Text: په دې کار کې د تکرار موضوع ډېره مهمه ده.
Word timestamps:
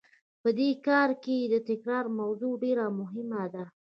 په 0.41 0.49
دې 0.57 0.69
کار 0.87 1.09
کې 1.23 1.37
د 1.51 1.55
تکرار 1.69 2.05
موضوع 2.19 2.53
ډېره 2.63 2.85
مهمه 2.99 3.43
ده. 3.53 3.63